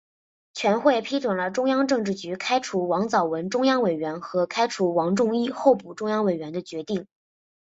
[0.55, 7.05] 全会批准了中央政治局开除王藻文中央委员和开除王仲一候补中央委员的决定。